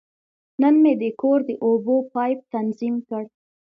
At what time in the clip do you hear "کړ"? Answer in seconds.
3.07-3.23